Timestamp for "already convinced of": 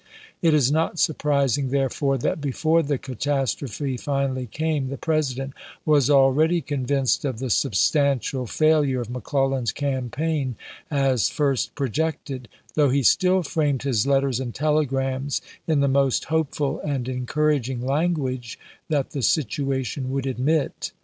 6.09-7.37